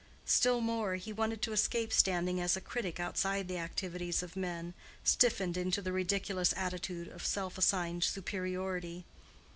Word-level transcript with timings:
Still 0.25 0.61
more, 0.61 0.95
he 0.95 1.13
wanted 1.13 1.43
to 1.43 1.51
escape 1.51 1.93
standing 1.93 2.41
as 2.41 2.57
a 2.57 2.59
critic 2.59 2.99
outside 2.99 3.47
the 3.47 3.59
activities 3.59 4.23
of 4.23 4.35
men, 4.35 4.73
stiffened 5.03 5.57
into 5.57 5.79
the 5.79 5.91
ridiculous 5.93 6.55
attitude 6.57 7.07
of 7.09 7.23
self 7.23 7.55
assigned 7.55 8.03
superiority. 8.03 9.05